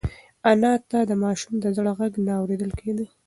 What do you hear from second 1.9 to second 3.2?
غږ نه اورېدل کېده.